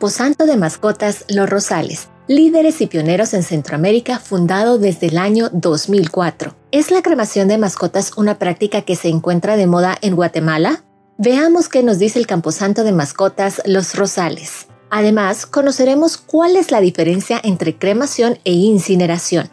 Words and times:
Camposanto 0.00 0.46
de 0.46 0.56
Mascotas 0.56 1.26
Los 1.28 1.50
Rosales, 1.50 2.08
líderes 2.26 2.80
y 2.80 2.86
pioneros 2.86 3.34
en 3.34 3.42
Centroamérica, 3.42 4.18
fundado 4.18 4.78
desde 4.78 5.08
el 5.08 5.18
año 5.18 5.50
2004. 5.52 6.56
¿Es 6.70 6.90
la 6.90 7.02
cremación 7.02 7.48
de 7.48 7.58
mascotas 7.58 8.16
una 8.16 8.38
práctica 8.38 8.80
que 8.80 8.96
se 8.96 9.08
encuentra 9.08 9.58
de 9.58 9.66
moda 9.66 9.98
en 10.00 10.16
Guatemala? 10.16 10.84
Veamos 11.18 11.68
qué 11.68 11.82
nos 11.82 11.98
dice 11.98 12.18
el 12.18 12.26
Camposanto 12.26 12.82
de 12.82 12.92
Mascotas 12.92 13.60
Los 13.66 13.94
Rosales. 13.94 14.68
Además, 14.88 15.44
conoceremos 15.44 16.16
cuál 16.16 16.56
es 16.56 16.70
la 16.70 16.80
diferencia 16.80 17.38
entre 17.44 17.76
cremación 17.76 18.38
e 18.46 18.52
incineración. 18.52 19.50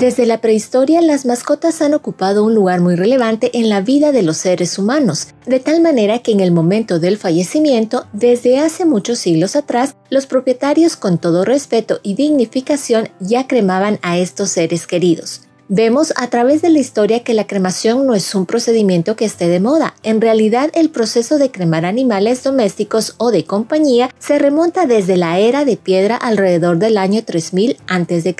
Desde 0.00 0.24
la 0.24 0.40
prehistoria, 0.40 1.02
las 1.02 1.26
mascotas 1.26 1.82
han 1.82 1.92
ocupado 1.92 2.42
un 2.42 2.54
lugar 2.54 2.80
muy 2.80 2.96
relevante 2.96 3.50
en 3.52 3.68
la 3.68 3.82
vida 3.82 4.12
de 4.12 4.22
los 4.22 4.38
seres 4.38 4.78
humanos, 4.78 5.28
de 5.44 5.60
tal 5.60 5.82
manera 5.82 6.20
que 6.20 6.32
en 6.32 6.40
el 6.40 6.52
momento 6.52 6.98
del 6.98 7.18
fallecimiento, 7.18 8.06
desde 8.14 8.60
hace 8.60 8.86
muchos 8.86 9.18
siglos 9.18 9.56
atrás, 9.56 9.96
los 10.08 10.24
propietarios 10.24 10.96
con 10.96 11.18
todo 11.18 11.44
respeto 11.44 12.00
y 12.02 12.14
dignificación 12.14 13.10
ya 13.20 13.46
cremaban 13.46 13.98
a 14.00 14.16
estos 14.16 14.48
seres 14.48 14.86
queridos. 14.86 15.42
Vemos 15.72 16.12
a 16.16 16.26
través 16.26 16.62
de 16.62 16.68
la 16.68 16.80
historia 16.80 17.22
que 17.22 17.32
la 17.32 17.46
cremación 17.46 18.04
no 18.04 18.16
es 18.16 18.34
un 18.34 18.44
procedimiento 18.44 19.14
que 19.14 19.24
esté 19.24 19.46
de 19.46 19.60
moda. 19.60 19.94
En 20.02 20.20
realidad, 20.20 20.68
el 20.74 20.90
proceso 20.90 21.38
de 21.38 21.52
cremar 21.52 21.84
animales 21.84 22.42
domésticos 22.42 23.14
o 23.18 23.30
de 23.30 23.44
compañía 23.44 24.10
se 24.18 24.40
remonta 24.40 24.86
desde 24.86 25.16
la 25.16 25.38
era 25.38 25.64
de 25.64 25.76
piedra 25.76 26.16
alrededor 26.16 26.78
del 26.78 26.98
año 26.98 27.22
3000 27.22 27.76
a.C. 27.86 28.34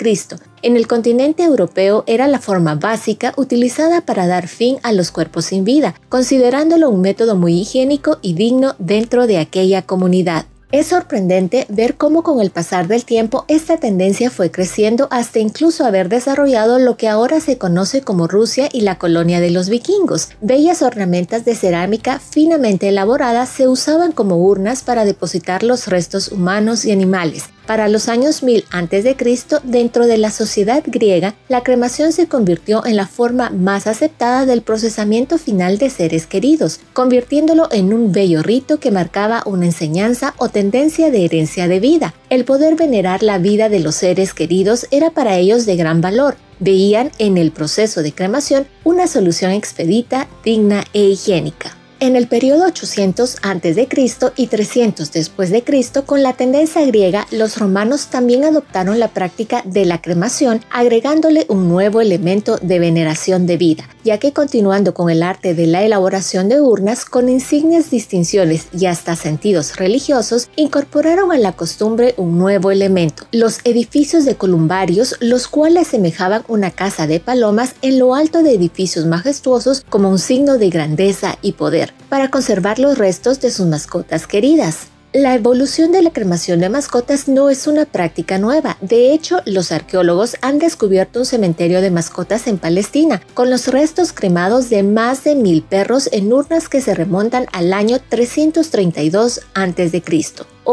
En 0.61 0.75
el 0.75 0.87
continente 0.87 1.43
europeo 1.43 2.03
era 2.05 2.27
la 2.27 2.39
forma 2.39 2.75
básica 2.75 3.33
utilizada 3.37 4.01
para 4.01 4.27
dar 4.27 4.49
fin 4.49 4.79
a 4.83 4.91
los 4.91 5.11
cuerpos 5.11 5.45
sin 5.45 5.63
vida, 5.63 5.95
considerándolo 6.09 6.89
un 6.89 6.99
método 6.99 7.37
muy 7.37 7.61
higiénico 7.61 8.19
y 8.21 8.33
digno 8.33 8.75
dentro 8.77 9.25
de 9.25 9.37
aquella 9.37 9.83
comunidad. 9.83 10.47
Es 10.71 10.87
sorprendente 10.87 11.65
ver 11.67 11.97
cómo 11.97 12.23
con 12.23 12.39
el 12.39 12.49
pasar 12.49 12.87
del 12.87 13.03
tiempo 13.03 13.43
esta 13.49 13.75
tendencia 13.75 14.31
fue 14.31 14.51
creciendo 14.51 15.09
hasta 15.11 15.39
incluso 15.39 15.83
haber 15.83 16.07
desarrollado 16.07 16.79
lo 16.79 16.95
que 16.95 17.09
ahora 17.09 17.41
se 17.41 17.57
conoce 17.57 18.03
como 18.03 18.25
Rusia 18.25 18.69
y 18.71 18.79
la 18.79 18.97
colonia 18.97 19.41
de 19.41 19.49
los 19.49 19.67
vikingos. 19.67 20.29
Bellas 20.39 20.81
ornamentas 20.81 21.43
de 21.43 21.55
cerámica 21.55 22.19
finamente 22.19 22.87
elaboradas 22.87 23.49
se 23.49 23.67
usaban 23.67 24.13
como 24.13 24.37
urnas 24.37 24.81
para 24.81 25.03
depositar 25.03 25.63
los 25.63 25.87
restos 25.87 26.31
humanos 26.31 26.85
y 26.85 26.91
animales, 26.93 27.49
para 27.71 27.87
los 27.87 28.09
años 28.09 28.43
1000 28.43 28.65
a.C., 28.71 29.15
dentro 29.63 30.05
de 30.05 30.17
la 30.17 30.29
sociedad 30.31 30.83
griega, 30.85 31.35
la 31.47 31.63
cremación 31.63 32.11
se 32.11 32.27
convirtió 32.27 32.85
en 32.85 32.97
la 32.97 33.07
forma 33.07 33.49
más 33.49 33.87
aceptada 33.87 34.45
del 34.45 34.61
procesamiento 34.61 35.37
final 35.37 35.77
de 35.77 35.89
seres 35.89 36.27
queridos, 36.27 36.81
convirtiéndolo 36.91 37.69
en 37.71 37.93
un 37.93 38.11
bello 38.11 38.43
rito 38.43 38.81
que 38.81 38.91
marcaba 38.91 39.43
una 39.45 39.67
enseñanza 39.67 40.33
o 40.37 40.49
de 40.69 41.25
herencia 41.25 41.67
de 41.67 41.79
vida. 41.79 42.13
El 42.29 42.45
poder 42.45 42.75
venerar 42.75 43.23
la 43.23 43.39
vida 43.39 43.69
de 43.69 43.79
los 43.79 43.95
seres 43.95 44.33
queridos 44.33 44.85
era 44.91 45.09
para 45.09 45.37
ellos 45.37 45.65
de 45.65 45.75
gran 45.75 46.01
valor. 46.01 46.35
Veían 46.59 47.11
en 47.17 47.37
el 47.37 47.51
proceso 47.51 48.03
de 48.03 48.11
cremación 48.11 48.67
una 48.83 49.07
solución 49.07 49.51
expedita, 49.51 50.27
digna 50.43 50.83
e 50.93 51.03
higiénica. 51.03 51.75
En 51.99 52.15
el 52.15 52.27
periodo 52.27 52.65
800 52.65 53.37
a.C. 53.43 53.87
y 54.35 54.47
300 54.47 55.11
después 55.11 55.51
de 55.51 55.63
Cristo, 55.63 56.03
con 56.07 56.23
la 56.23 56.33
tendencia 56.33 56.83
griega, 56.83 57.27
los 57.29 57.59
romanos 57.59 58.07
también 58.07 58.43
adoptaron 58.43 58.99
la 58.99 59.09
práctica 59.09 59.61
de 59.65 59.85
la 59.85 60.01
cremación, 60.01 60.61
agregándole 60.71 61.45
un 61.47 61.69
nuevo 61.69 62.01
elemento 62.01 62.57
de 62.57 62.79
veneración 62.79 63.45
de 63.45 63.57
vida, 63.57 63.87
ya 64.03 64.17
que 64.17 64.33
continuando 64.33 64.93
con 64.93 65.09
el 65.09 65.23
arte 65.23 65.53
de 65.53 65.67
la 65.67 65.83
elaboración 65.83 66.49
de 66.49 66.61
urnas 66.61 67.05
con 67.05 67.29
insignias, 67.29 67.89
distinciones 67.89 68.67
y 68.71 68.85
hasta 68.85 69.15
sentidos 69.15 69.75
religiosos, 69.77 70.49
incorporaron 70.55 71.31
a 71.31 71.37
la 71.37 71.53
costumbre 71.53 72.13
un 72.17 72.37
nuevo 72.37 72.71
elemento, 72.71 73.25
los 73.31 73.59
edificios 73.63 74.25
de 74.25 74.35
columbarios, 74.35 75.15
los 75.19 75.47
cuales 75.47 75.87
semejaban 75.87 76.43
una 76.47 76.71
casa 76.71 77.07
de 77.07 77.19
palomas 77.19 77.75
en 77.81 77.99
lo 77.99 78.15
alto 78.15 78.43
de 78.43 78.53
edificios 78.53 79.05
majestuosos 79.05 79.85
como 79.89 80.09
un 80.09 80.19
signo 80.19 80.57
de 80.57 80.69
grandeza 80.69 81.37
y 81.41 81.53
poder 81.53 81.93
para 82.09 82.29
conservar 82.29 82.79
los 82.79 82.97
restos 82.97 83.39
de 83.39 83.51
sus 83.51 83.65
mascotas 83.65 84.27
queridas. 84.27 84.90
La 85.13 85.35
evolución 85.35 85.91
de 85.91 86.01
la 86.01 86.11
cremación 86.11 86.61
de 86.61 86.69
mascotas 86.69 87.27
no 87.27 87.49
es 87.49 87.67
una 87.67 87.83
práctica 87.83 88.37
nueva. 88.37 88.77
De 88.79 89.11
hecho, 89.11 89.41
los 89.45 89.73
arqueólogos 89.73 90.37
han 90.41 90.57
descubierto 90.57 91.19
un 91.19 91.25
cementerio 91.25 91.81
de 91.81 91.91
mascotas 91.91 92.47
en 92.47 92.57
Palestina, 92.57 93.21
con 93.33 93.49
los 93.49 93.67
restos 93.67 94.13
cremados 94.13 94.69
de 94.69 94.83
más 94.83 95.25
de 95.25 95.35
mil 95.35 95.63
perros 95.63 96.07
en 96.13 96.31
urnas 96.31 96.69
que 96.69 96.79
se 96.79 96.95
remontan 96.95 97.47
al 97.51 97.73
año 97.73 97.97
332 98.07 99.41
a.C. 99.53 100.01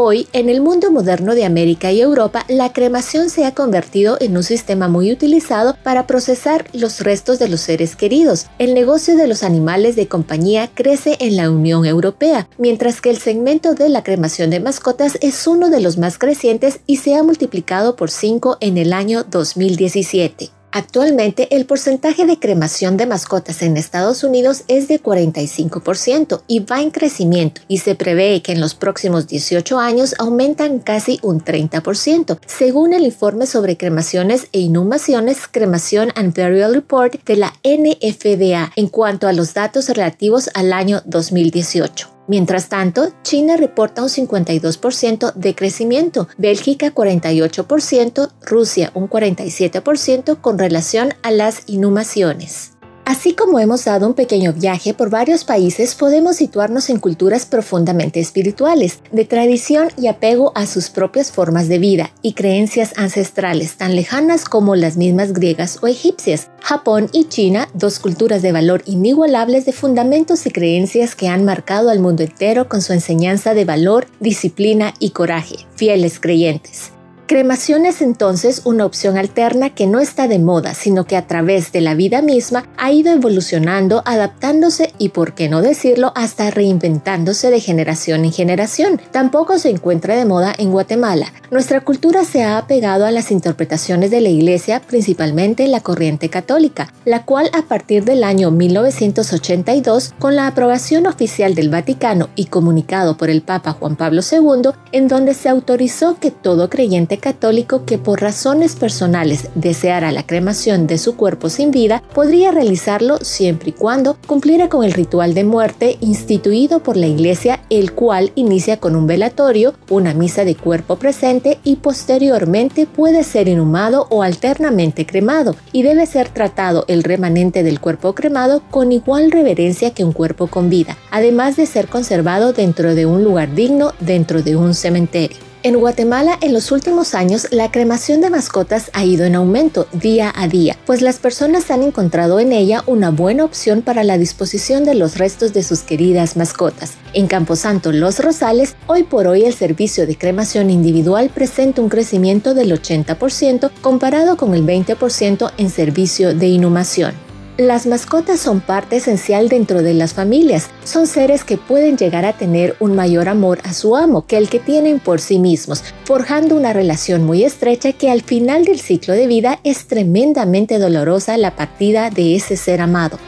Hoy, 0.01 0.29
en 0.31 0.47
el 0.47 0.61
mundo 0.61 0.91
moderno 0.91 1.35
de 1.35 1.43
América 1.43 1.91
y 1.91 1.99
Europa, 1.99 2.45
la 2.47 2.71
cremación 2.71 3.29
se 3.29 3.43
ha 3.43 3.53
convertido 3.53 4.15
en 4.21 4.37
un 4.37 4.43
sistema 4.43 4.87
muy 4.87 5.11
utilizado 5.11 5.75
para 5.83 6.07
procesar 6.07 6.69
los 6.71 7.01
restos 7.01 7.37
de 7.37 7.49
los 7.49 7.59
seres 7.59 7.97
queridos. 7.97 8.45
El 8.59 8.75
negocio 8.75 9.17
de 9.17 9.27
los 9.27 9.43
animales 9.43 9.97
de 9.97 10.07
compañía 10.07 10.71
crece 10.73 11.17
en 11.19 11.35
la 11.35 11.51
Unión 11.51 11.85
Europea, 11.85 12.47
mientras 12.57 13.01
que 13.01 13.09
el 13.09 13.17
segmento 13.17 13.73
de 13.73 13.89
la 13.89 14.01
cremación 14.01 14.49
de 14.51 14.61
mascotas 14.61 15.17
es 15.19 15.45
uno 15.47 15.69
de 15.69 15.81
los 15.81 15.97
más 15.97 16.17
crecientes 16.17 16.79
y 16.87 16.95
se 16.95 17.15
ha 17.15 17.23
multiplicado 17.23 17.97
por 17.97 18.09
5 18.09 18.55
en 18.61 18.77
el 18.77 18.93
año 18.93 19.25
2017. 19.25 20.58
Actualmente 20.71 21.47
el 21.55 21.65
porcentaje 21.65 22.25
de 22.27 22.37
cremación 22.37 22.95
de 22.95 23.07
mascotas 23.07 23.63
en 23.63 23.75
Estados 23.75 24.23
Unidos 24.23 24.63
es 24.67 24.87
de 24.87 25.01
45% 25.01 26.43
y 26.47 26.59
va 26.59 26.81
en 26.81 26.91
crecimiento 26.91 27.61
y 27.67 27.79
se 27.79 27.95
prevé 27.95 28.43
que 28.43 28.51
en 28.51 28.61
los 28.61 28.75
próximos 28.75 29.27
18 29.27 29.79
años 29.79 30.13
aumentan 30.19 30.77
casi 30.77 31.19
un 31.23 31.43
30%, 31.43 32.39
según 32.45 32.93
el 32.93 33.03
informe 33.03 33.47
sobre 33.47 33.77
cremaciones 33.77 34.47
e 34.51 34.59
inhumaciones 34.59 35.47
Cremación 35.47 36.11
and 36.15 36.35
Burial 36.35 36.75
Report 36.75 37.15
de 37.25 37.35
la 37.35 37.53
NFDA 37.63 38.71
en 38.75 38.87
cuanto 38.89 39.27
a 39.27 39.33
los 39.33 39.55
datos 39.55 39.89
relativos 39.89 40.51
al 40.53 40.71
año 40.71 41.01
2018. 41.05 42.18
Mientras 42.29 42.69
tanto, 42.69 43.09
China 43.23 43.57
reporta 43.57 44.03
un 44.03 44.09
52% 44.09 45.33
de 45.33 45.55
crecimiento, 45.55 46.27
Bélgica 46.37 46.93
48%, 46.93 48.29
Rusia 48.43 48.91
un 48.93 49.09
47% 49.09 50.39
con 50.39 50.59
relación 50.59 51.15
a 51.23 51.31
las 51.31 51.63
inhumaciones. 51.65 52.78
Así 53.09 53.33
como 53.33 53.59
hemos 53.59 53.85
dado 53.85 54.05
un 54.05 54.13
pequeño 54.13 54.53
viaje 54.53 54.93
por 54.93 55.09
varios 55.09 55.43
países, 55.43 55.95
podemos 55.95 56.35
situarnos 56.35 56.91
en 56.91 56.99
culturas 56.99 57.47
profundamente 57.47 58.19
espirituales, 58.19 58.99
de 59.11 59.25
tradición 59.25 59.87
y 59.97 60.05
apego 60.05 60.51
a 60.53 60.67
sus 60.67 60.91
propias 60.91 61.31
formas 61.31 61.67
de 61.69 61.79
vida 61.79 62.11
y 62.21 62.33
creencias 62.33 62.93
ancestrales 62.97 63.77
tan 63.77 63.95
lejanas 63.95 64.45
como 64.45 64.75
las 64.75 64.95
mismas 64.95 65.33
griegas 65.33 65.79
o 65.81 65.87
egipcias. 65.87 66.51
Japón 66.61 67.09
y 67.11 67.23
China, 67.23 67.67
dos 67.73 67.97
culturas 67.97 68.43
de 68.43 68.51
valor 68.51 68.83
inigualables 68.85 69.65
de 69.65 69.73
fundamentos 69.73 70.45
y 70.45 70.51
creencias 70.51 71.15
que 71.15 71.29
han 71.29 71.43
marcado 71.43 71.89
al 71.89 71.99
mundo 71.99 72.21
entero 72.21 72.69
con 72.69 72.83
su 72.83 72.93
enseñanza 72.93 73.55
de 73.55 73.65
valor, 73.65 74.05
disciplina 74.19 74.93
y 74.99 75.09
coraje, 75.09 75.55
fieles 75.75 76.19
creyentes. 76.19 76.91
Cremación 77.29 77.85
es 77.85 78.01
entonces 78.01 78.63
una 78.65 78.87
opción 78.87 79.15
alterna 79.15 79.69
que 79.69 79.85
no 79.85 79.99
está 79.99 80.27
de 80.27 80.39
moda, 80.39 80.73
sino 80.73 81.05
que 81.05 81.15
a 81.15 81.27
través 81.27 81.71
de 81.71 81.79
la 81.79 81.93
vida 81.93 82.23
misma 82.23 82.67
ha 82.75 82.91
ido 82.91 83.11
evolucionando, 83.11 84.01
adaptándose 84.03 84.93
y, 84.97 85.09
por 85.09 85.35
qué 85.35 85.47
no 85.47 85.61
decirlo, 85.61 86.11
hasta 86.15 86.49
reinventándose 86.49 87.51
de 87.51 87.59
generación 87.59 88.25
en 88.25 88.31
generación. 88.31 88.99
Tampoco 89.11 89.59
se 89.59 89.69
encuentra 89.69 90.15
de 90.15 90.25
moda 90.25 90.55
en 90.57 90.71
Guatemala. 90.71 91.31
Nuestra 91.51 91.81
cultura 91.81 92.25
se 92.25 92.41
ha 92.41 92.57
apegado 92.57 93.05
a 93.05 93.11
las 93.11 93.29
interpretaciones 93.29 94.09
de 94.09 94.21
la 94.21 94.29
Iglesia, 94.29 94.81
principalmente 94.81 95.67
la 95.67 95.81
corriente 95.81 96.29
católica, 96.29 96.91
la 97.05 97.25
cual 97.25 97.51
a 97.53 97.61
partir 97.61 98.05
del 98.05 98.23
año 98.23 98.49
1982, 98.49 100.15
con 100.17 100.35
la 100.35 100.47
aprobación 100.47 101.05
oficial 101.05 101.53
del 101.53 101.69
Vaticano 101.69 102.29
y 102.35 102.45
comunicado 102.45 103.17
por 103.17 103.29
el 103.29 103.43
Papa 103.43 103.73
Juan 103.73 103.97
Pablo 103.97 104.21
II, 104.23 104.71
en 104.91 105.07
donde 105.07 105.35
se 105.35 105.47
autorizó 105.47 106.17
que 106.19 106.31
todo 106.31 106.71
creyente 106.71 107.18
católico 107.19 107.85
que 107.85 107.97
por 107.97 108.21
razones 108.21 108.75
personales 108.75 109.49
deseara 109.55 110.11
la 110.11 110.25
cremación 110.25 110.87
de 110.87 110.97
su 110.97 111.15
cuerpo 111.15 111.49
sin 111.49 111.71
vida 111.71 112.01
podría 112.13 112.51
realizarlo 112.51 113.17
siempre 113.17 113.69
y 113.69 113.73
cuando 113.73 114.17
cumpliera 114.27 114.69
con 114.69 114.83
el 114.83 114.93
ritual 114.93 115.33
de 115.33 115.43
muerte 115.43 115.97
instituido 116.01 116.79
por 116.79 116.97
la 116.97 117.07
Iglesia, 117.07 117.61
el 117.69 117.93
cual 117.93 118.31
inicia 118.35 118.79
con 118.79 118.95
un 118.95 119.07
velatorio, 119.07 119.73
una 119.89 120.13
misa 120.13 120.45
de 120.45 120.55
cuerpo 120.55 120.97
presente 120.97 121.59
y 121.63 121.77
posteriormente 121.77 122.85
puede 122.85 123.23
ser 123.23 123.47
inhumado 123.47 124.07
o 124.09 124.23
alternamente 124.23 125.05
cremado 125.05 125.55
y 125.71 125.83
debe 125.83 126.05
ser 126.05 126.29
tratado 126.29 126.85
el 126.87 127.03
remanente 127.03 127.63
del 127.63 127.79
cuerpo 127.79 128.13
cremado 128.15 128.61
con 128.71 128.91
igual 128.91 129.31
reverencia 129.31 129.91
que 129.91 130.03
un 130.03 130.13
cuerpo 130.13 130.47
con 130.47 130.69
vida, 130.69 130.97
además 131.11 131.55
de 131.55 131.65
ser 131.65 131.87
conservado 131.87 132.53
dentro 132.53 132.95
de 132.95 133.05
un 133.05 133.23
lugar 133.23 133.53
digno 133.53 133.93
dentro 133.99 134.41
de 134.41 134.55
un 134.55 134.73
cementerio. 134.73 135.48
En 135.61 135.77
Guatemala, 135.77 136.37
en 136.39 136.53
los 136.53 136.71
últimos 136.71 137.13
años, 137.13 137.47
la 137.51 137.69
cremación 137.69 138.21
de 138.21 138.29
mascotas 138.29 138.89
ha 138.93 139.03
ido 139.03 139.25
en 139.25 139.35
aumento 139.35 139.87
día 139.91 140.31
a 140.33 140.47
día, 140.47 140.77
pues 140.85 141.01
las 141.01 141.19
personas 141.19 141.69
han 141.69 141.83
encontrado 141.83 142.39
en 142.39 142.53
ella 142.53 142.81
una 142.87 143.11
buena 143.11 143.43
opción 143.43 143.81
para 143.81 144.05
la 144.05 144.17
disposición 144.17 144.85
de 144.85 144.95
los 144.95 145.17
restos 145.17 145.51
de 145.51 145.63
sus 145.63 145.81
queridas 145.81 146.37
mascotas. 146.37 146.93
En 147.11 147.27
Camposanto 147.27 147.91
Los 147.91 148.19
Rosales, 148.19 148.77
hoy 148.87 149.03
por 149.03 149.27
hoy 149.27 149.43
el 149.43 149.53
servicio 149.53 150.07
de 150.07 150.17
cremación 150.17 150.69
individual 150.69 151.29
presenta 151.29 151.81
un 151.81 151.89
crecimiento 151.89 152.53
del 152.53 152.71
80% 152.71 153.69
comparado 153.81 154.37
con 154.37 154.53
el 154.53 154.65
20% 154.65 155.51
en 155.57 155.69
servicio 155.69 156.33
de 156.33 156.47
inhumación. 156.47 157.28
Las 157.59 157.85
mascotas 157.85 158.39
son 158.39 158.61
parte 158.61 158.95
esencial 158.95 159.49
dentro 159.49 159.81
de 159.81 159.93
las 159.93 160.13
familias. 160.13 160.69
Son 160.85 161.07
seres 161.07 161.43
que 161.43 161.57
pueden 161.57 161.97
llegar 161.97 162.23
a 162.23 162.31
tener 162.31 162.77
un 162.79 162.95
mayor 162.95 163.27
amor 163.27 163.59
a 163.65 163.73
su 163.73 163.97
amo 163.97 164.25
que 164.25 164.37
el 164.37 164.47
que 164.47 164.59
tienen 164.59 165.01
por 165.01 165.19
sí 165.19 165.39
mismos, 165.39 165.83
forjando 166.05 166.55
una 166.55 166.71
relación 166.71 167.25
muy 167.25 167.43
estrecha 167.43 167.91
que 167.91 168.09
al 168.09 168.21
final 168.21 168.63
del 168.63 168.79
ciclo 168.79 169.13
de 169.13 169.27
vida 169.27 169.59
es 169.65 169.87
tremendamente 169.87 170.79
dolorosa 170.79 171.35
la 171.35 171.57
partida 171.57 172.09
de 172.09 172.37
ese 172.37 172.55
ser 172.55 172.79
amado. 172.79 173.19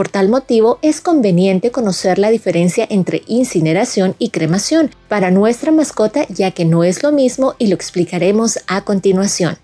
Por 0.00 0.08
tal 0.08 0.30
motivo, 0.30 0.78
es 0.80 1.02
conveniente 1.02 1.70
conocer 1.70 2.18
la 2.18 2.30
diferencia 2.30 2.86
entre 2.88 3.22
incineración 3.26 4.14
y 4.18 4.30
cremación 4.30 4.90
para 5.08 5.30
nuestra 5.30 5.72
mascota 5.72 6.24
ya 6.30 6.52
que 6.52 6.64
no 6.64 6.84
es 6.84 7.02
lo 7.02 7.12
mismo 7.12 7.54
y 7.58 7.66
lo 7.66 7.74
explicaremos 7.74 8.60
a 8.66 8.80
continuación. 8.80 9.58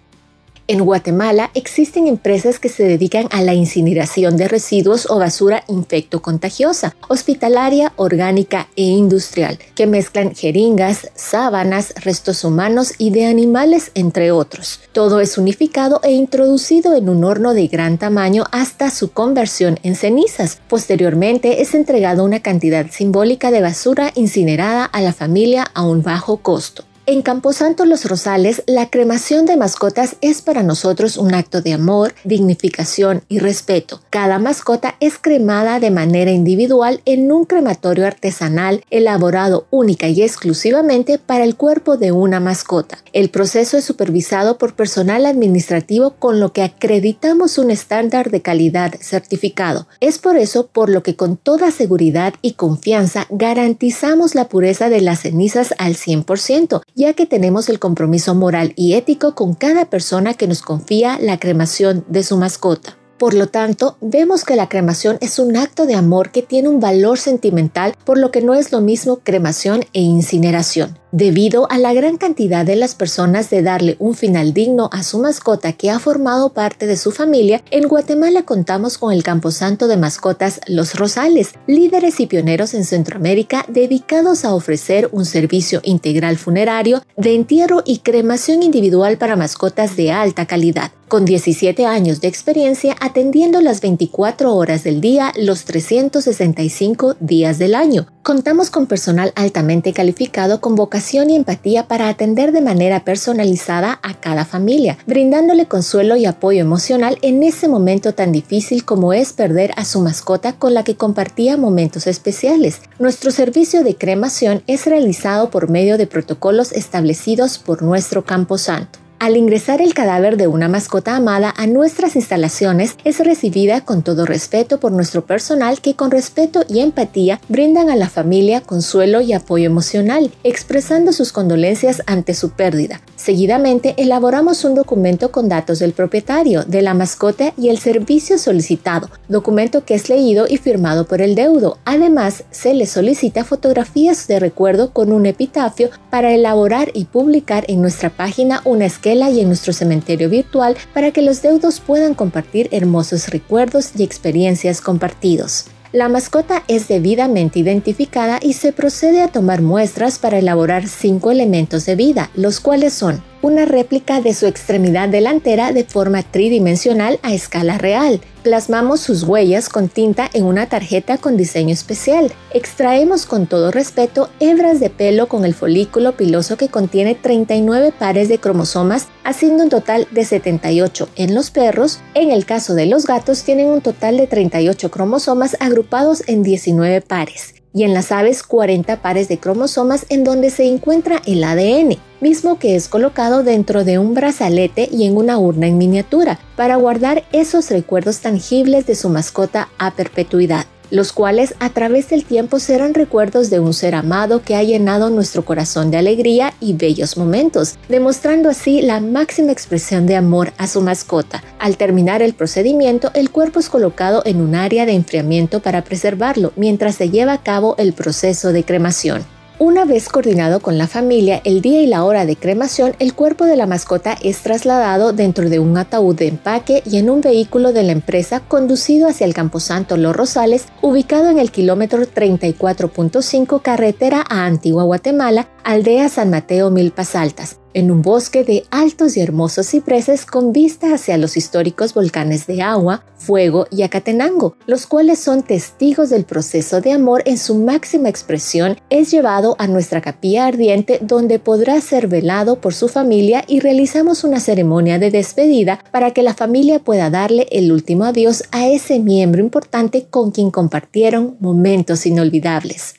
En 0.69 0.85
Guatemala 0.85 1.53
existen 1.55 2.09
empresas 2.09 2.59
que 2.59 2.69
se 2.69 2.83
dedican 2.83 3.29
a 3.31 3.41
la 3.41 3.55
incineración 3.55 4.37
de 4.37 4.49
residuos 4.49 5.09
o 5.09 5.17
basura 5.17 5.63
infecto-contagiosa, 5.69 6.97
hospitalaria, 7.07 7.93
orgánica 7.95 8.67
e 8.75 8.83
industrial, 8.83 9.61
que 9.77 9.87
mezclan 9.87 10.35
jeringas, 10.35 11.13
sábanas, 11.15 11.95
restos 12.03 12.43
humanos 12.43 12.95
y 12.99 13.11
de 13.11 13.27
animales, 13.27 13.93
entre 13.95 14.33
otros. 14.33 14.81
Todo 14.91 15.21
es 15.21 15.39
unificado 15.39 16.01
e 16.03 16.11
introducido 16.11 16.97
en 16.97 17.11
un 17.11 17.23
horno 17.23 17.55
de 17.55 17.69
gran 17.69 17.97
tamaño 17.97 18.43
hasta 18.51 18.91
su 18.91 19.13
conversión 19.13 19.79
en 19.85 19.95
cenizas. 19.95 20.59
Posteriormente 20.67 21.63
es 21.63 21.77
entregado 21.77 22.25
una 22.25 22.41
cantidad 22.41 22.91
simbólica 22.91 23.53
de 23.53 23.61
basura 23.61 24.11
incinerada 24.17 24.85
a 24.85 25.01
la 25.01 25.13
familia 25.13 25.71
a 25.75 25.87
un 25.87 26.03
bajo 26.03 26.39
costo. 26.39 26.83
En 27.09 27.23
Camposanto 27.23 27.85
Los 27.85 28.05
Rosales, 28.05 28.65
la 28.67 28.91
cremación 28.91 29.47
de 29.47 29.57
mascotas 29.57 30.17
es 30.23 30.43
para 30.43 30.65
nosotros 30.65 31.19
un 31.19 31.35
acto 31.35 31.63
de 31.63 31.73
amor, 31.73 32.13
dignificación 32.25 33.23
y 33.29 33.39
respeto. 33.39 34.01
Cada 34.11 34.41
mascota 34.41 34.97
es 34.99 35.17
cremada 35.17 35.79
de 35.79 35.93
manera 35.93 36.33
individual 36.33 37.03
en 37.05 37.31
un 37.31 37.45
crematorio 37.45 38.09
artesanal 38.09 38.83
elaborado 38.91 39.69
única 39.71 40.09
y 40.09 40.21
exclusivamente 40.21 41.19
para 41.19 41.45
el 41.45 41.55
cuerpo 41.55 41.97
de 41.97 42.11
una 42.11 42.41
mascota. 42.41 42.99
El 43.13 43.31
proceso 43.31 43.77
es 43.77 43.85
supervisado 43.85 44.59
por 44.59 44.75
personal 44.75 45.27
administrativo 45.27 46.17
con 46.19 46.41
lo 46.41 46.53
que 46.53 46.65
acreditamos 46.65 47.59
un 47.59 47.71
estándar 47.71 48.33
de 48.33 48.43
calidad 48.43 48.97
certificado. 49.01 49.87
Es 50.01 50.19
por 50.19 50.37
eso 50.37 50.67
por 50.67 50.89
lo 50.89 51.05
que 51.05 51.15
con 51.15 51.37
toda 51.37 51.71
seguridad 51.71 52.35
y 52.43 52.55
confianza 52.55 53.29
garantizamos 53.31 54.35
la 54.35 54.49
pureza 54.49 54.89
de 54.89 55.03
las 55.03 55.21
cenizas 55.21 55.73
al 55.79 55.95
100% 55.95 56.83
ya 56.97 57.13
que 57.13 57.27
tenemos 57.27 57.69
el 57.69 57.79
compromiso 57.79 58.35
moral 58.35 58.73
y 58.75 58.95
ético 58.95 59.35
con 59.35 59.55
cada 59.55 59.89
persona 59.91 60.35
que 60.35 60.49
nos 60.49 60.63
confía 60.63 61.19
la 61.21 61.39
cremación 61.39 62.05
de 62.09 62.25
su 62.25 62.39
mascota. 62.39 62.97
Por 63.19 63.35
lo 63.35 63.47
tanto, 63.47 63.97
vemos 64.01 64.45
que 64.45 64.57
la 64.57 64.69
cremación 64.69 65.17
es 65.21 65.39
un 65.39 65.57
acto 65.57 65.87
de 65.87 65.95
amor 65.95 66.33
que 66.33 66.43
tiene 66.43 66.69
un 66.69 66.81
valor 66.81 67.19
sentimental, 67.19 67.95
por 68.05 68.19
lo 68.19 68.31
que 68.31 68.43
no 68.43 68.55
es 68.55 68.73
lo 68.73 68.81
mismo 68.81 69.21
cremación 69.23 69.85
e 69.93 70.01
incineración. 70.01 70.99
Debido 71.19 71.67
a 71.71 71.79
la 71.79 71.95
gran 71.95 72.19
cantidad 72.19 72.67
de 72.67 72.77
las 72.77 72.95
personas 72.95 73.49
de 73.49 73.63
darle 73.63 73.97
un 73.99 74.15
final 74.15 74.53
digno 74.53 74.91
a 74.93 75.03
su 75.03 75.19
mascota 75.19 75.73
que 75.73 75.89
ha 75.89 75.99
formado 75.99 76.53
parte 76.53 76.87
de 76.87 76.99
su 76.99 77.11
familia, 77.11 77.63
en 77.71 77.89
Guatemala 77.89 78.43
contamos 78.43 78.99
con 78.99 79.15
el 79.15 79.23
Camposanto 79.23 79.89
de 79.89 79.97
Mascotas 79.97 80.61
Los 80.67 80.95
Rosales, 80.95 81.55
líderes 81.67 82.21
y 82.21 82.27
pioneros 82.27 82.75
en 82.75 82.85
Centroamérica 82.85 83.65
dedicados 83.67 84.45
a 84.45 84.55
ofrecer 84.55 85.09
un 85.11 85.25
servicio 85.25 85.81
integral 85.85 86.37
funerario 86.37 87.03
de 87.17 87.35
entierro 87.35 87.83
y 87.87 88.01
cremación 88.01 88.63
individual 88.63 89.17
para 89.17 89.37
mascotas 89.37 89.97
de 89.97 90.13
alta 90.13 90.45
calidad 90.45 90.93
con 91.09 91.25
17 91.25 91.87
años 91.87 92.21
de 92.21 92.29
experiencia 92.29 92.97
atendiendo 93.01 93.61
las 93.61 93.81
24 93.81 94.55
horas 94.55 94.85
del 94.85 95.01
día 95.01 95.33
los 95.37 95.65
365 95.65 97.17
días 97.21 97.59
del 97.59 97.75
año. 97.75 98.07
Contamos 98.27 98.71
con 98.71 98.89
personal 98.89 99.33
altamente 99.37 99.93
calificado 99.93 100.61
con 100.61 100.75
vocación 100.75 101.31
y 101.31 101.37
empatía 101.37 101.87
para 101.87 102.09
atender 102.09 102.51
de 102.51 102.61
manera 102.61 103.05
personalizada 103.05 104.01
a 104.03 104.15
cada 104.15 104.45
familia, 104.45 104.99
brindándole 105.07 105.67
consuelo 105.67 106.17
y 106.17 106.27
apoyo 106.27 106.61
emocional 106.61 107.19
en 107.23 107.45
ese 107.45 107.69
momento 107.69 108.15
tan 108.15 108.33
difícil 108.33 108.85
como 108.85 109.13
es 109.13 109.33
perder 109.33 109.71
a 109.77 109.85
su 109.85 110.01
mascota 110.01 110.55
con 110.55 110.75
la 110.75 110.83
que 110.83 110.97
compartía 110.97 111.57
momentos 111.57 112.09
especiales. 112.09 112.81
Nuestro 112.99 113.31
servicio 113.31 113.85
de 113.85 113.95
cremación 113.95 114.65
es 114.67 114.87
realizado 114.87 115.49
por 115.49 115.71
medio 115.71 115.97
de 115.97 116.09
protocolos 116.09 116.73
establecidos 116.73 117.59
por 117.59 117.83
nuestro 117.83 118.25
Camposanto. 118.25 119.06
Al 119.19 119.39
ingresar 119.39 119.81
el 119.81 119.95
cadáver 119.95 120.37
de 120.37 120.47
una 120.47 120.69
mascota 120.69 121.17
amada 121.17 121.55
a 121.57 121.67
nuestras 121.67 122.17
instalaciones, 122.17 122.97
es 123.03 123.19
recibida 123.19 123.81
con 123.81 124.03
todo 124.03 124.27
respeto 124.27 124.79
por 124.79 124.93
nuestro 124.93 125.25
personal 125.25 125.81
que 125.81 125.95
con 125.95 126.11
respeto 126.11 126.65
y 126.69 126.81
empatía 126.81 127.41
brindan 127.49 127.89
a 127.89 127.97
la 127.97 128.11
familia 128.11 128.61
consuelo 128.61 129.23
y 129.23 129.33
apoyo 129.33 129.65
emocional, 129.65 130.31
expresando 130.45 131.15
sus 131.15 131.33
condolencias 131.33 132.03
ante 132.07 132.35
su 132.35 132.51
pérdida. 132.51 133.01
Seguidamente, 133.17 133.95
elaboramos 133.97 134.65
un 134.65 134.75
documento 134.75 135.33
con 135.33 135.49
datos 135.49 135.79
del 135.79 135.95
propietario, 135.95 136.65
de 136.65 136.83
la 136.83 136.93
mascota 136.93 137.55
y 137.57 137.71
el 137.71 137.79
servicio 137.79 138.37
solicitado, 138.37 139.09
documento 139.29 139.87
que 139.87 139.95
es 139.95 140.11
leído 140.11 140.47
y 140.47 140.59
firmado 140.59 141.07
por 141.07 141.23
el 141.23 141.35
deudo. 141.35 141.79
Además, 141.87 142.45
se 142.51 142.75
le 142.75 142.85
solicita 142.85 143.45
fotografías 143.45 144.29
de 144.29 144.41
recuerdo 144.41 144.93
con 144.93 145.11
un 145.11 145.25
epitafio 145.25 145.89
para 146.11 146.35
elaborar 146.35 146.91
y 146.93 147.07
publicar 147.07 147.65
en 147.69 147.81
nuestra 147.81 148.11
página 148.11 148.61
una 148.65 148.85
escala 148.85 149.06
y 149.07 149.41
en 149.41 149.47
nuestro 149.47 149.73
cementerio 149.73 150.29
virtual 150.29 150.77
para 150.93 151.13
que 151.13 151.23
los 151.23 151.41
deudos 151.41 151.79
puedan 151.79 152.15
compartir 152.15 152.69
hermosos 152.73 153.29
recuerdos 153.29 153.93
y 153.97 154.03
experiencias 154.03 154.81
compartidos. 154.81 155.67
La 155.93 156.09
mascota 156.09 156.65
es 156.67 156.89
debidamente 156.89 157.61
identificada 157.61 158.41
y 158.43 158.55
se 158.55 158.73
procede 158.73 159.23
a 159.23 159.29
tomar 159.29 159.63
muestras 159.63 160.19
para 160.19 160.39
elaborar 160.39 160.89
cinco 160.89 161.31
elementos 161.31 161.87
de 161.87 161.95
vida, 161.95 162.31
los 162.35 162.59
cuales 162.59 162.93
son 162.93 163.23
una 163.43 163.65
réplica 163.65 164.21
de 164.21 164.35
su 164.35 164.47
extremidad 164.47 165.09
delantera 165.09 165.73
de 165.73 165.85
forma 165.85 166.23
tridimensional 166.23 167.19
a 167.23 167.35
escala 167.35 167.79
real. 167.79 168.21
Plasmamos 168.43 169.01
sus 169.01 169.25
huellas 169.25 169.69
con 169.69 169.89
tinta 169.89 170.31
en 170.33 170.45
una 170.45 170.69
tarjeta 170.69 171.19
con 171.19 171.37
diseño 171.37 171.73
especial. 171.73 172.33
Extraemos 172.53 173.27
con 173.27 173.47
todo 173.47 173.71
respeto 173.71 174.31
hebras 174.39 174.79
de 174.79 174.91
pelo 174.91 175.27
con 175.27 175.45
el 175.45 175.55
folículo 175.55 176.13
piloso 176.13 176.57
que 176.57 176.69
contiene 176.69 177.15
39 177.15 177.93
pares 177.99 178.29
de 178.29 178.39
cromosomas, 178.39 179.09
haciendo 179.25 179.65
un 179.65 179.71
total 179.71 180.07
de 180.13 180.25
78 180.25 181.09
en 181.17 181.35
los 181.35 181.51
perros. 181.51 182.01
En 182.15 182.31
el 182.31 182.47
caso 182.47 182.75
de 182.75 182.87
los 182.87 183.07
gatos 183.07 183.43
tienen 183.43 183.67
un 183.67 183.81
total 183.81 184.17
de 184.17 184.29
38 184.29 184.91
cromosomas 184.91 185.57
agrupados 185.59 186.23
en 186.29 186.43
19 186.43 187.01
pares 187.01 187.56
y 187.77 187.83
en 187.83 187.93
las 187.93 188.11
aves 188.11 188.43
40 188.43 189.03
pares 189.03 189.29
de 189.29 189.39
cromosomas 189.39 190.07
en 190.09 190.25
donde 190.25 190.49
se 190.49 190.65
encuentra 190.65 191.21
el 191.27 191.45
ADN, 191.45 191.99
mismo 192.23 192.59
que 192.59 192.75
es 192.75 192.89
colocado 192.89 193.43
dentro 193.43 193.85
de 193.85 193.99
un 193.99 194.15
brazalete 194.15 194.89
y 194.91 195.05
en 195.05 195.15
una 195.15 195.37
urna 195.37 195.67
en 195.67 195.77
miniatura 195.77 196.39
para 196.57 196.77
guardar 196.77 197.25
esos 197.33 197.71
recuerdos 197.71 198.21
tangibles 198.21 198.87
de 198.87 198.95
su 198.95 199.11
mascota 199.11 199.69
a 199.77 199.91
perpetuidad 199.91 200.65
los 200.91 201.13
cuales 201.13 201.55
a 201.61 201.71
través 201.71 202.09
del 202.09 202.25
tiempo 202.25 202.59
serán 202.59 202.95
recuerdos 202.95 203.51
de 203.51 203.61
un 203.61 203.75
ser 203.75 203.95
amado 203.95 204.43
que 204.43 204.55
ha 204.55 204.63
llenado 204.63 205.11
nuestro 205.11 205.45
corazón 205.45 205.91
de 205.91 205.99
alegría 205.99 206.55
y 206.61 206.75
bellos 206.75 207.17
momentos, 207.17 207.79
demostrando 207.89 208.49
así 208.49 208.83
la 208.83 209.01
máxima 209.01 209.53
expresión 209.53 210.07
de 210.07 210.17
amor 210.17 210.53
a 210.59 210.67
su 210.67 210.81
mascota. 210.81 211.43
Al 211.59 211.77
terminar 211.77 212.23
el 212.23 212.35
procedimiento, 212.35 213.11
el 213.15 213.31
cuerpo 213.31 213.61
es 213.61 213.69
colocado 213.69 214.23
en 214.25 214.41
un 214.41 214.55
área 214.55 214.87
de 214.87 214.93
enfriamiento 214.93 215.61
para 215.61 215.83
preservarlo 215.83 216.53
mientras 216.57 216.97
se 216.97 217.11
lleva 217.11 217.33
a 217.33 217.43
cabo 217.43 217.75
el 217.79 217.93
proceso 217.93 218.53
de 218.53 218.65
cremación. 218.65 219.36
Una 219.59 219.87
vez 219.87 220.11
coordinado 220.11 220.61
con 220.61 220.77
la 220.77 220.87
familia 220.87 221.41
el 221.45 221.63
día 221.63 221.81
y 221.81 221.87
la 221.87 222.05
hora 222.05 222.27
de 222.27 222.37
cremación, 222.37 222.95
el 222.99 223.15
cuerpo 223.15 223.47
de 223.47 223.57
la 223.57 223.67
mascota 223.67 224.15
es 224.23 224.41
trasladado 224.41 225.15
dentro 225.15 225.49
de 225.49 225.59
un 225.61 225.79
ataúd 225.79 226.15
de 226.15 226.29
empaque 226.29 226.83
y 226.85 226.99
en 226.99 227.09
un 227.09 227.23
vehículo 227.23 227.73
de 227.73 227.83
la 227.83 227.93
empresa 227.93 228.41
conducido 228.41 229.09
hacia 229.09 229.25
el 229.25 229.33
Camposanto 229.33 229.97
Los 229.97 230.15
Rosales, 230.15 230.67
ubicado 230.83 231.31
en 231.31 231.39
el 231.39 231.51
kilómetro 231.51 232.01
34.5 232.03 233.63
carretera 233.63 234.23
a 234.29 234.45
Antigua 234.45 234.85
Guatemala, 234.85 235.49
aldea 235.65 236.11
San 236.11 236.29
Mateo 236.29 236.71
Milpas 236.71 237.17
Altas 237.17 237.57
en 237.77 237.91
un 237.91 238.01
bosque 238.01 238.43
de 238.43 238.65
altos 238.71 239.19
y 239.19 239.21
hermosos 239.21 239.69
cipreses 239.69 240.25
con 240.25 240.55
vista 240.55 240.95
hacia 240.95 241.19
los 241.19 241.37
históricos 241.37 241.93
volcanes 241.93 242.47
de 242.47 242.63
Agua, 242.63 243.05
Fuego 243.19 243.67
y 243.71 243.83
Acatenango, 243.83 244.57
los 244.67 244.87
cuales 244.87 245.19
son 245.19 245.43
testigos 245.43 246.09
del 246.09 246.25
proceso 246.25 246.81
de 246.81 246.93
amor 246.93 247.23
en 247.27 247.37
su 247.37 247.55
máxima 247.55 248.09
expresión, 248.09 248.79
es 248.89 249.11
llevado 249.11 249.57
a 249.59 249.67
nuestra 249.67 250.01
capilla 250.01 250.47
ardiente 250.47 251.01
donde 251.03 251.39
podrá 251.39 251.79
ser 251.83 252.09
velado 252.09 252.63
por 252.63 252.73
su 252.73 252.89
familia 252.89 253.45
y 253.47 253.61
realizamos 253.61 254.25
una 254.25 254.41
ceremonia 254.41 254.99
de 254.99 255.11
despedida 255.11 255.85
para 255.93 256.13
que 256.13 256.23
la 256.23 256.33
familia 256.33 256.79
pueda 256.79 257.11
darle 257.11 257.47
el 257.51 257.71
último 257.73 258.05
adiós 258.05 258.45
a 258.53 258.69
ese 258.69 259.01
miembro 259.01 259.43
importante 259.43 260.07
con 260.09 260.31
quien 260.31 260.51
compartieron 260.51 261.37
momentos 261.41 262.07
inolvidables. 262.07 262.95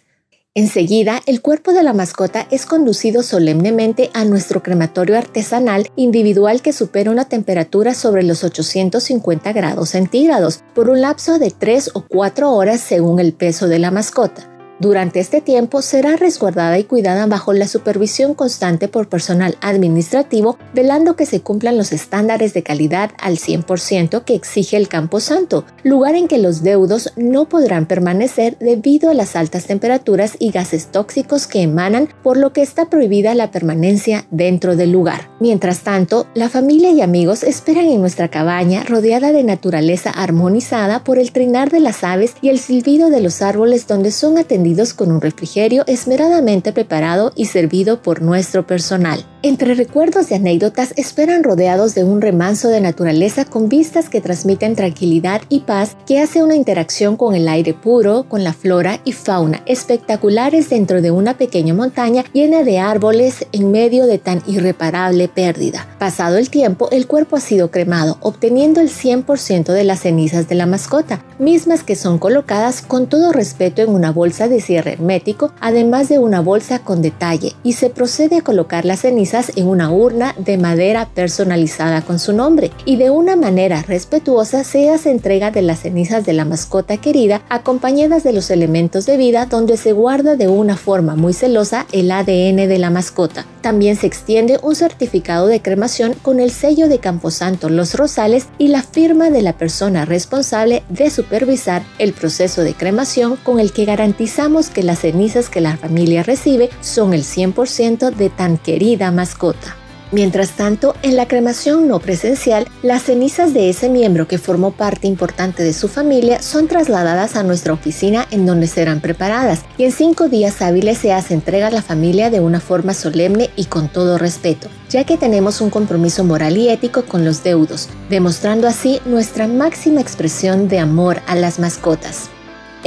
Enseguida, 0.58 1.22
el 1.28 1.44
cuerpo 1.44 1.72
de 1.72 1.84
la 1.84 1.94
mascota 1.94 2.48
es 2.50 2.66
conducido 2.66 3.22
solemnemente 3.22 4.10
a 4.16 4.26
nuestro 4.26 4.64
crematorio 4.64 5.16
artesanal 5.16 5.92
individual 5.96 6.64
que 6.64 6.74
supera 6.74 7.12
una 7.12 7.26
temperatura 7.26 7.94
sobre 7.94 8.24
los 8.24 8.44
850 8.44 9.54
grados 9.54 9.90
centígrados 9.90 10.64
por 10.74 10.90
un 10.90 11.02
lapso 11.02 11.38
de 11.38 11.52
3 11.52 11.92
o 11.94 12.02
4 12.08 12.52
horas 12.52 12.82
según 12.82 13.20
el 13.20 13.34
peso 13.34 13.68
de 13.68 13.78
la 13.78 13.92
mascota. 13.92 14.57
Durante 14.80 15.20
este 15.20 15.42
tiempo 15.42 15.82
será 15.82 16.18
resguardada 16.18 16.78
y 16.78 16.84
cuidada 16.84 17.26
bajo 17.26 17.52
la 17.52 17.68
supervisión 17.68 18.36
constante 18.36 18.88
por 18.88 19.10
personal 19.10 19.58
administrativo, 19.60 20.60
velando 20.76 21.16
que 21.16 21.26
se 21.26 21.42
cumplan 21.42 21.78
los 21.78 21.92
estándares 21.92 22.54
de 22.54 22.62
calidad 22.62 23.10
al 23.18 23.38
100% 23.38 24.24
que 24.24 24.36
exige 24.36 24.78
el 24.78 24.88
Campo 24.88 25.20
Santo, 25.20 25.66
lugar 25.84 26.14
en 26.14 26.28
que 26.28 26.38
los 26.38 26.62
deudos 26.62 27.12
no 27.16 27.50
podrán 27.50 27.88
permanecer 27.88 28.56
debido 28.60 29.10
a 29.10 29.16
las 29.16 29.36
altas 29.36 29.66
temperaturas 29.66 30.36
y 30.38 30.52
gases 30.52 30.92
tóxicos 30.92 31.48
que 31.48 31.64
emanan, 31.64 32.10
por 32.22 32.38
lo 32.38 32.54
que 32.54 32.62
está 32.62 32.88
prohibida 32.88 33.34
la 33.34 33.50
permanencia 33.50 34.28
dentro 34.30 34.76
del 34.76 34.92
lugar. 34.92 35.32
Mientras 35.40 35.80
tanto, 35.80 36.28
la 36.36 36.50
familia 36.50 36.92
y 36.92 37.02
amigos 37.02 37.42
esperan 37.42 37.86
en 37.86 38.02
nuestra 38.02 38.28
cabaña 38.28 38.84
rodeada 38.84 39.32
de 39.32 39.44
naturaleza 39.44 40.12
armonizada 40.12 41.04
por 41.04 41.18
el 41.18 41.32
trinar 41.32 41.72
de 41.72 41.80
las 41.80 42.04
aves 42.04 42.36
y 42.44 42.50
el 42.50 42.60
silbido 42.60 43.10
de 43.10 43.22
los 43.22 43.42
árboles 43.42 43.88
donde 43.88 44.12
son 44.12 44.38
atendidos 44.38 44.67
con 44.96 45.12
un 45.12 45.22
refrigerio 45.22 45.84
esmeradamente 45.88 46.74
preparado 46.74 47.32
y 47.36 47.46
servido 47.46 48.02
por 48.02 48.22
nuestro 48.22 48.68
personal. 48.68 49.26
Entre 49.44 49.76
recuerdos 49.76 50.30
y 50.30 50.34
anécdotas 50.34 50.94
esperan 50.98 51.44
rodeados 51.44 51.96
de 51.96 52.04
un 52.04 52.22
remanso 52.22 52.68
de 52.68 52.82
naturaleza 52.82 53.46
con 53.46 53.70
vistas 53.70 54.10
que 54.10 54.20
transmiten 54.20 54.76
tranquilidad 54.76 55.42
y 55.48 55.62
paz 55.62 55.96
que 56.06 56.20
hace 56.20 56.44
una 56.44 56.56
interacción 56.56 57.16
con 57.16 57.34
el 57.34 57.48
aire 57.48 57.74
puro, 57.74 58.26
con 58.28 58.44
la 58.44 58.52
flora 58.52 59.00
y 59.06 59.14
fauna 59.14 59.62
espectaculares 59.68 60.70
dentro 60.70 61.02
de 61.02 61.12
una 61.12 61.38
pequeña 61.38 61.74
montaña 61.74 62.26
llena 62.34 62.64
de 62.64 62.80
árboles 62.80 63.46
en 63.54 63.72
medio 63.72 64.06
de 64.06 64.18
tan 64.18 64.42
irreparable 64.48 65.30
pérdida. 65.30 65.88
Pasado 66.00 66.38
el 66.38 66.50
tiempo, 66.50 66.90
el 66.92 67.08
cuerpo 67.08 67.38
ha 67.38 67.40
sido 67.42 67.72
cremado, 67.72 68.18
obteniendo 68.22 68.82
el 68.82 68.90
100% 68.90 69.72
de 69.72 69.84
las 69.86 70.02
cenizas 70.02 70.50
de 70.50 70.56
la 70.56 70.66
mascota, 70.66 71.24
mismas 71.40 71.84
que 71.84 71.96
son 71.96 72.18
colocadas 72.18 72.82
con 72.82 73.08
todo 73.08 73.32
respeto 73.32 73.82
en 73.82 73.92
una 73.92 74.12
bolsa 74.12 74.50
de 74.50 74.57
cierre 74.62 74.94
hermético, 74.94 75.52
además 75.60 76.10
de 76.10 76.20
una 76.20 76.42
bolsa 76.42 76.80
con 76.80 77.02
detalle, 77.02 77.54
y 77.64 77.74
se 77.74 77.90
procede 77.90 78.38
a 78.38 78.42
colocar 78.42 78.86
las 78.86 79.02
cenizas 79.02 79.52
en 79.56 79.68
una 79.68 79.92
urna 79.92 80.36
de 80.38 80.58
madera 80.58 81.10
personalizada 81.14 82.02
con 82.02 82.20
su 82.20 82.34
nombre, 82.34 82.72
y 82.86 82.98
de 82.98 83.10
una 83.10 83.36
manera 83.36 83.84
respetuosa 83.84 84.64
se 84.64 84.90
hace 84.90 85.12
entrega 85.12 85.52
de 85.52 85.62
las 85.62 85.82
cenizas 85.82 86.26
de 86.26 86.34
la 86.34 86.46
mascota 86.46 86.98
querida, 86.98 87.42
acompañadas 87.50 88.24
de 88.24 88.34
los 88.34 88.50
elementos 88.52 89.06
de 89.06 89.18
vida 89.18 89.46
donde 89.46 89.78
se 89.78 89.92
guarda 89.92 90.36
de 90.36 90.48
una 90.48 90.78
forma 90.78 91.16
muy 91.16 91.34
celosa 91.34 91.86
el 91.92 92.12
ADN 92.12 92.68
de 92.68 92.78
la 92.78 92.90
mascota. 92.90 93.46
También 93.68 93.98
se 93.98 94.08
extiende 94.08 94.62
un 94.64 94.78
certificado 94.78 95.48
de 95.48 95.62
cremación 95.62 96.14
con 96.14 96.40
el 96.40 96.52
sello 96.52 96.88
de 96.88 97.00
Camposanto 97.00 97.68
Los 97.68 97.96
Rosales 97.96 98.48
y 98.58 98.70
la 98.70 98.82
firma 98.82 99.30
de 99.30 99.42
la 99.42 99.58
persona 99.58 100.06
responsable 100.06 100.84
de 100.88 101.10
supervisar 101.10 101.84
el 102.00 102.14
proceso 102.14 102.62
de 102.62 102.74
cremación 102.74 103.36
con 103.36 103.60
el 103.60 103.74
que 103.74 103.84
garantiza 103.84 104.48
que 104.74 104.84
las 104.84 105.00
cenizas 105.00 105.50
que 105.50 105.60
la 105.60 105.76
familia 105.76 106.24
recibe 106.24 106.70
son 106.80 107.14
el 107.14 107.24
100% 107.24 108.16
de 108.16 108.30
tan 108.30 108.58
querida 108.58 109.12
mascota. 109.12 109.77
Mientras 110.12 110.52
tanto, 110.52 110.96
en 111.04 111.18
la 111.18 111.28
cremación 111.28 111.88
no 111.88 112.00
presencial, 112.00 112.66
las 112.82 113.04
cenizas 113.04 113.54
de 113.54 113.70
ese 113.70 113.90
miembro 113.90 114.28
que 114.28 114.38
formó 114.38 114.72
parte 114.72 115.06
importante 115.08 115.64
de 115.64 115.74
su 115.74 115.90
familia 115.90 116.42
son 116.42 116.68
trasladadas 116.68 117.36
a 117.36 117.44
nuestra 117.44 117.74
oficina 117.74 118.26
en 118.32 118.46
donde 118.46 118.68
serán 118.68 119.02
preparadas 119.02 119.64
y 119.78 119.84
en 119.84 119.92
cinco 119.92 120.30
días 120.30 120.62
hábiles 120.62 120.98
se 120.98 121.12
hace 121.12 121.34
entrega 121.34 121.68
a 121.68 121.72
la 121.72 121.82
familia 121.82 122.30
de 122.30 122.40
una 122.40 122.62
forma 122.62 122.94
solemne 122.94 123.50
y 123.58 123.66
con 123.66 123.90
todo 123.90 124.18
respeto, 124.18 124.70
ya 124.90 125.04
que 125.04 125.18
tenemos 125.18 125.60
un 125.60 125.70
compromiso 125.70 126.24
moral 126.24 126.56
y 126.56 126.70
ético 126.70 127.04
con 127.04 127.26
los 127.26 127.44
deudos, 127.44 127.90
demostrando 128.10 128.68
así 128.68 129.02
nuestra 129.06 129.48
máxima 129.48 130.00
expresión 130.00 130.70
de 130.70 130.80
amor 130.80 131.22
a 131.28 131.36
las 131.36 131.60
mascotas. 131.60 132.30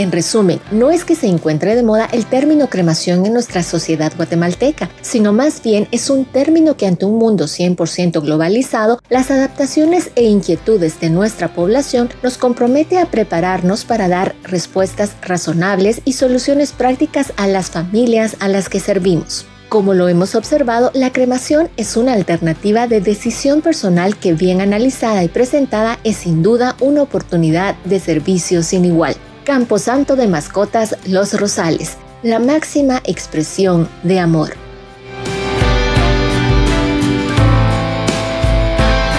En 0.00 0.12
resumen, 0.12 0.62
no 0.70 0.90
es 0.90 1.04
que 1.04 1.14
se 1.14 1.26
encuentre 1.26 1.76
de 1.76 1.82
moda 1.82 2.08
el 2.10 2.24
término 2.24 2.70
cremación 2.70 3.26
en 3.26 3.34
nuestra 3.34 3.62
sociedad 3.62 4.10
guatemalteca, 4.16 4.88
sino 5.02 5.34
más 5.34 5.62
bien 5.62 5.88
es 5.90 6.08
un 6.08 6.24
término 6.24 6.74
que 6.74 6.86
ante 6.86 7.04
un 7.04 7.18
mundo 7.18 7.44
100% 7.44 8.22
globalizado, 8.22 8.98
las 9.10 9.30
adaptaciones 9.30 10.10
e 10.16 10.24
inquietudes 10.24 11.00
de 11.00 11.10
nuestra 11.10 11.52
población 11.52 12.08
nos 12.22 12.38
compromete 12.38 12.96
a 12.96 13.10
prepararnos 13.10 13.84
para 13.84 14.08
dar 14.08 14.34
respuestas 14.42 15.10
razonables 15.20 16.00
y 16.06 16.14
soluciones 16.14 16.72
prácticas 16.72 17.34
a 17.36 17.46
las 17.46 17.68
familias 17.68 18.36
a 18.40 18.48
las 18.48 18.70
que 18.70 18.80
servimos. 18.80 19.44
Como 19.68 19.92
lo 19.92 20.08
hemos 20.08 20.34
observado, 20.34 20.90
la 20.94 21.12
cremación 21.12 21.68
es 21.76 21.98
una 21.98 22.14
alternativa 22.14 22.86
de 22.86 23.02
decisión 23.02 23.60
personal 23.60 24.16
que 24.16 24.32
bien 24.32 24.62
analizada 24.62 25.22
y 25.24 25.28
presentada 25.28 25.98
es 26.04 26.16
sin 26.16 26.42
duda 26.42 26.74
una 26.80 27.02
oportunidad 27.02 27.76
de 27.84 28.00
servicio 28.00 28.62
sin 28.62 28.86
igual. 28.86 29.14
Camposanto 29.50 30.14
de 30.14 30.28
Mascotas 30.28 30.96
Los 31.08 31.34
Rosales, 31.34 31.96
la 32.22 32.38
máxima 32.38 33.02
expresión 33.04 33.88
de 34.04 34.20
amor. 34.20 34.69